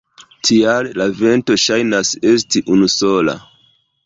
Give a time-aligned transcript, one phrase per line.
[0.47, 3.39] Tial la vento ŝajnas esti unusola.